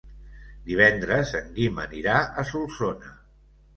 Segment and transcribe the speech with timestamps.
[0.69, 3.17] Divendres en Guim anirà a Solsona.